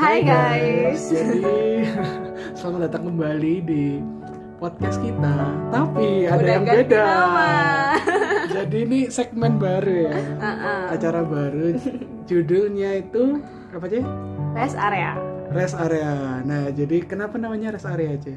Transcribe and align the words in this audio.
Hai 0.00 0.24
guys. 0.24 1.12
Jadi 1.12 1.84
selamat 2.56 2.88
datang 2.88 3.12
kembali 3.12 3.54
di 3.68 4.00
podcast 4.56 4.96
kita. 4.96 5.28
Tapi 5.68 6.24
ada 6.24 6.40
Udah 6.40 6.54
yang 6.56 6.64
beda. 6.64 7.02
nama. 7.04 7.52
Jadi 8.56 8.78
ini 8.88 9.00
segmen 9.12 9.60
baru 9.60 10.08
ya. 10.08 10.16
Uh-uh. 10.40 10.96
Acara 10.96 11.20
baru. 11.20 11.76
Judulnya 12.24 13.04
itu 13.04 13.44
apa 13.76 13.84
aja? 13.92 14.00
Rest 14.56 14.76
area. 14.80 15.12
Rest 15.52 15.76
area. 15.76 16.40
Nah, 16.48 16.72
jadi 16.72 17.04
kenapa 17.04 17.36
namanya 17.36 17.76
rest 17.76 17.84
area 17.84 18.16
aja? 18.16 18.34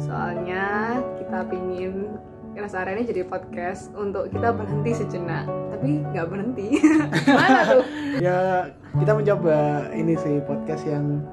Soalnya 0.00 0.96
kita 1.20 1.44
pingin 1.52 2.16
area 2.56 2.92
ini 3.00 3.04
jadi 3.08 3.22
podcast 3.24 3.88
untuk 3.96 4.28
kita 4.28 4.52
berhenti 4.52 4.92
sejenak. 4.92 5.48
Tapi 5.72 6.04
nggak 6.12 6.26
berhenti. 6.28 6.68
Mana 7.38 7.60
tuh? 7.64 7.84
Ya, 8.20 8.68
kita 9.00 9.12
mencoba 9.16 9.88
ini 9.96 10.14
sih 10.20 10.40
podcast 10.44 10.84
yang 10.84 11.24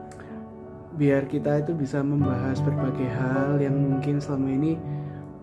biar 0.96 1.28
kita 1.28 1.64
itu 1.64 1.72
bisa 1.76 2.04
membahas 2.04 2.60
berbagai 2.60 3.08
hal 3.08 3.56
yang 3.60 3.76
mungkin 3.76 4.20
selama 4.20 4.52
ini 4.52 4.76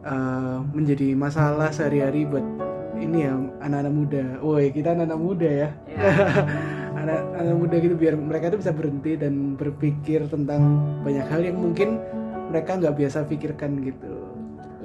uh, 0.05 0.61
menjadi 0.73 1.17
masalah 1.17 1.73
sehari-hari 1.73 2.29
buat 2.29 2.45
ini 2.97 3.29
ya 3.29 3.37
anak-anak 3.61 3.93
muda. 3.93 4.25
Woi, 4.41 4.73
kita 4.73 4.97
anak-anak 4.97 5.21
muda 5.21 5.49
ya. 5.49 5.69
Ya. 5.93 6.01
anak 7.07 7.21
anak 7.37 7.57
muda 7.61 7.77
gitu 7.77 7.95
biar 7.95 8.17
mereka 8.17 8.49
itu 8.51 8.59
bisa 8.65 8.73
berhenti 8.73 9.21
dan 9.21 9.55
berpikir 9.55 10.27
tentang 10.33 10.81
banyak 11.05 11.29
hal 11.29 11.45
yang 11.45 11.61
mungkin 11.61 12.01
mereka 12.49 12.81
nggak 12.81 12.97
biasa 12.97 13.29
pikirkan 13.29 13.85
gitu. 13.85 14.16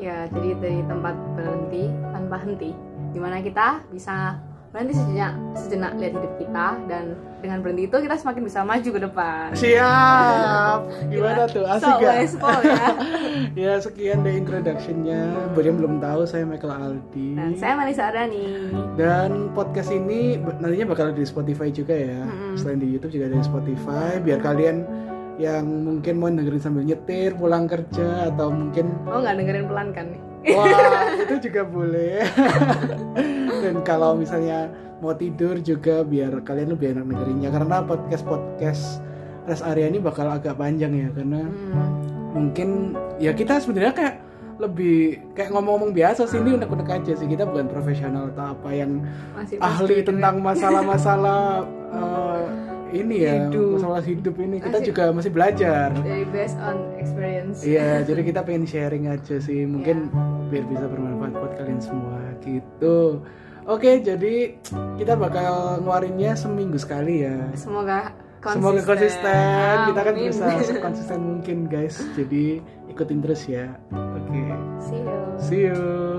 Ya, 0.02 0.26
jadi 0.34 0.58
dari 0.58 0.82
tempat 0.90 1.14
berhenti 1.38 1.86
tanpa 2.10 2.42
henti, 2.42 2.74
di 3.14 3.20
mana 3.22 3.38
kita 3.38 3.86
bisa 3.94 4.42
berhenti 4.74 4.98
sejenak, 4.98 5.34
sejenak 5.54 5.92
lihat 6.00 6.14
hidup 6.18 6.34
kita 6.42 6.68
dan 6.90 7.14
dengan 7.44 7.60
berhenti 7.60 7.86
itu 7.86 7.98
kita 8.02 8.16
semakin 8.18 8.42
bisa 8.48 8.60
maju 8.64 8.90
ke 8.90 9.00
depan. 9.04 9.48
Siap. 9.54 10.80
Gimana 11.12 11.44
tuh? 11.46 11.66
Asik 11.70 11.86
So, 11.86 12.00
gak? 12.02 12.16
ya. 12.64 12.88
ya 13.68 13.74
sekian 13.78 14.26
deh 14.26 14.42
introductionnya. 14.42 15.54
Buat 15.54 15.66
yang 15.70 15.78
belum 15.78 15.94
tahu 16.00 16.22
saya 16.24 16.48
Michael 16.48 16.72
Aldi. 16.72 17.28
Dan 17.36 17.52
saya 17.60 17.74
Manisa 17.76 18.10
Adani. 18.10 18.74
Dan 18.96 19.52
podcast 19.54 19.92
ini 19.92 20.40
nantinya 20.40 20.98
bakal 20.98 21.14
di 21.14 21.28
Spotify 21.30 21.68
juga 21.70 21.94
ya. 21.94 22.24
Mm-mm. 22.26 22.56
Selain 22.58 22.80
di 22.80 22.90
YouTube 22.96 23.12
juga 23.12 23.28
ada 23.28 23.38
di 23.38 23.46
Spotify. 23.46 24.18
Biar 24.24 24.40
kalian 24.40 24.88
yang 25.42 25.66
mungkin 25.66 26.14
mau 26.16 26.30
dengerin 26.30 26.62
sambil 26.62 26.86
nyetir, 26.86 27.34
pulang 27.34 27.66
kerja 27.66 28.30
atau 28.30 28.48
mungkin 28.50 28.94
Oh 29.04 29.18
nggak 29.18 29.36
dengerin 29.36 29.66
pelan 29.66 29.90
kan 29.92 30.06
nih? 30.08 30.22
wah 30.54 30.70
itu 31.24 31.36
juga 31.44 31.62
boleh. 31.64 32.22
Dan 33.62 33.82
kalau 33.82 34.14
misalnya 34.14 34.70
mau 34.98 35.14
tidur 35.14 35.58
juga 35.58 36.02
biar 36.02 36.42
kalian 36.42 36.72
lebih 36.72 36.94
enak 36.94 37.06
dengerinnya 37.08 37.50
karena 37.50 37.82
podcast 37.82 38.22
podcast 38.22 38.84
rest 39.44 39.62
area 39.64 39.86
ini 39.86 39.98
bakal 39.98 40.30
agak 40.30 40.54
panjang 40.56 40.94
ya 40.94 41.10
karena 41.12 41.42
Hmm. 41.42 41.90
mungkin 42.32 42.70
ya 43.18 43.34
kita 43.34 43.58
sebenarnya 43.58 43.92
kayak 43.92 44.16
lebih 44.58 45.18
kayak 45.34 45.50
ngomong-ngomong 45.50 45.90
biasa 45.90 46.26
sih 46.26 46.38
ini 46.38 46.54
unek-unek 46.54 46.86
aja 46.88 47.12
sih 47.12 47.26
kita 47.26 47.44
bukan 47.44 47.66
profesional 47.66 48.30
atau 48.30 48.54
apa 48.54 48.70
yang 48.70 49.02
Masih 49.34 49.58
ahli 49.58 50.06
tentang 50.06 50.38
masalah-masalah 50.38 51.66
eh, 51.98 52.42
ini 52.92 53.16
ya 53.22 53.48
Hidup. 53.48 53.80
masalah 53.80 54.02
hidup 54.02 54.36
ini 54.38 54.58
kita 54.58 54.78
Masih- 54.78 54.88
juga 54.88 55.04
masih 55.10 55.32
belajar 55.32 55.88
dari 55.96 56.24
based 56.26 56.60
on 56.60 56.76
experience. 56.96 57.58
iya 57.62 58.02
jadi 58.02 58.22
kita 58.22 58.40
pengen 58.42 58.64
sharing 58.64 59.08
aja 59.08 59.36
sih 59.38 59.64
mungkin 59.64 60.12
biar 60.48 60.64
bisa 60.66 60.86
bermanfaat 60.86 61.32
buat 61.34 61.54
kalian 61.56 61.80
semua 61.80 62.20
gitu 62.40 63.24
oke 63.64 63.90
jadi 63.98 64.60
kita 64.98 65.14
bakal 65.16 65.80
ngeluarinnya 65.80 66.36
seminggu 66.36 66.76
sekali 66.76 67.24
ya 67.24 67.38
Semoga 67.54 68.12
konsisten. 68.40 68.62
Semoga 68.64 68.82
konsisten. 68.84 69.76
Kita 69.88 70.02
kan 70.02 70.14
Amin. 70.14 70.24
berusaha 70.26 70.60
sekonsisten 70.68 71.20
mungkin 71.22 71.58
guys. 71.68 72.02
Jadi 72.18 72.58
ikutin 72.90 73.22
terus 73.22 73.46
ya. 73.46 73.70
Oke. 73.94 74.42
See 74.82 74.98
you. 74.98 75.18
See 75.38 75.62
you. 75.64 76.11